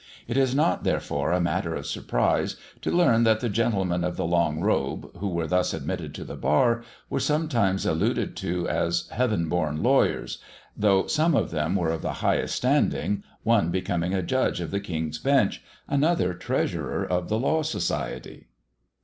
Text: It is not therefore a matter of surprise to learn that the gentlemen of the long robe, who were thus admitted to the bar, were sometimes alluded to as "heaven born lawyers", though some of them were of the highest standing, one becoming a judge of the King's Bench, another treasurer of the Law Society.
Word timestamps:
It 0.27 0.35
is 0.35 0.55
not 0.55 0.83
therefore 0.83 1.31
a 1.31 1.39
matter 1.39 1.75
of 1.75 1.85
surprise 1.85 2.55
to 2.81 2.89
learn 2.89 3.21
that 3.23 3.39
the 3.39 3.49
gentlemen 3.49 4.03
of 4.03 4.17
the 4.17 4.25
long 4.25 4.59
robe, 4.59 5.15
who 5.19 5.29
were 5.29 5.45
thus 5.45 5.75
admitted 5.75 6.15
to 6.15 6.23
the 6.23 6.35
bar, 6.35 6.83
were 7.07 7.19
sometimes 7.19 7.85
alluded 7.85 8.35
to 8.37 8.67
as 8.67 9.07
"heaven 9.11 9.47
born 9.47 9.83
lawyers", 9.83 10.39
though 10.75 11.05
some 11.05 11.35
of 11.35 11.51
them 11.51 11.75
were 11.75 11.91
of 11.91 12.01
the 12.01 12.13
highest 12.25 12.55
standing, 12.55 13.23
one 13.43 13.69
becoming 13.69 14.11
a 14.15 14.23
judge 14.23 14.59
of 14.59 14.71
the 14.71 14.79
King's 14.79 15.19
Bench, 15.19 15.61
another 15.87 16.33
treasurer 16.33 17.05
of 17.05 17.29
the 17.29 17.37
Law 17.37 17.61
Society. 17.61 18.47